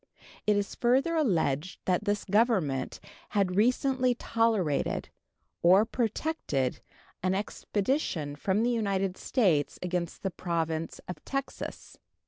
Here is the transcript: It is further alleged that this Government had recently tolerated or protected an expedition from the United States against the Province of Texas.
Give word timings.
It 0.47 0.57
is 0.57 0.73
further 0.73 1.15
alleged 1.15 1.79
that 1.85 2.05
this 2.05 2.25
Government 2.25 2.99
had 3.29 3.55
recently 3.55 4.15
tolerated 4.15 5.09
or 5.61 5.85
protected 5.85 6.81
an 7.21 7.35
expedition 7.35 8.35
from 8.35 8.63
the 8.63 8.71
United 8.71 9.15
States 9.15 9.77
against 9.83 10.23
the 10.23 10.31
Province 10.31 10.99
of 11.07 11.23
Texas. 11.23 11.99